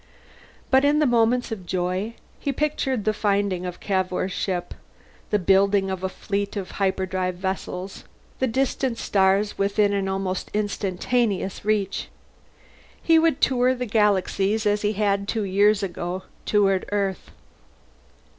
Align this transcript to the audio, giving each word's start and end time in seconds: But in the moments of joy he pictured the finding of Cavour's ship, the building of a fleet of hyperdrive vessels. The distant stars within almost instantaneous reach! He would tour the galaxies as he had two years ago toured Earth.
But 0.71 0.83
in 0.83 0.97
the 0.97 1.05
moments 1.05 1.51
of 1.51 1.67
joy 1.67 2.15
he 2.39 2.51
pictured 2.51 3.05
the 3.05 3.13
finding 3.13 3.67
of 3.67 3.79
Cavour's 3.79 4.31
ship, 4.31 4.73
the 5.29 5.37
building 5.37 5.91
of 5.91 6.03
a 6.03 6.09
fleet 6.09 6.57
of 6.57 6.71
hyperdrive 6.71 7.35
vessels. 7.35 8.03
The 8.39 8.47
distant 8.47 8.97
stars 8.97 9.59
within 9.59 10.07
almost 10.07 10.49
instantaneous 10.55 11.63
reach! 11.63 12.07
He 12.99 13.19
would 13.19 13.41
tour 13.41 13.75
the 13.75 13.85
galaxies 13.85 14.65
as 14.65 14.81
he 14.81 14.93
had 14.93 15.27
two 15.27 15.43
years 15.43 15.83
ago 15.83 16.23
toured 16.47 16.87
Earth. 16.91 17.29